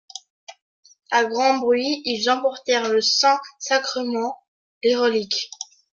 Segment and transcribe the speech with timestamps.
[1.11, 4.35] À grand bruit, ils emportèrent le saint sacrement,
[4.83, 5.51] les reliques.